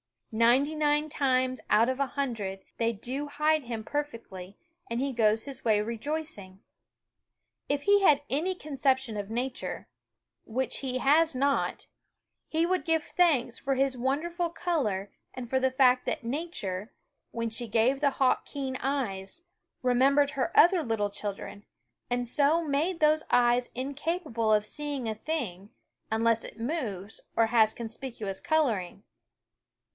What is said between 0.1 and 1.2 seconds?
Ninety nine